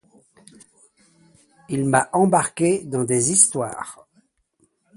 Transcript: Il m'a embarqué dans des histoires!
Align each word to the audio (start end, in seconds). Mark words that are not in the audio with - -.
Il 1.69 1.85
m'a 1.85 2.09
embarqué 2.13 2.83
dans 2.85 3.03
des 3.03 3.31
histoires! 3.31 4.07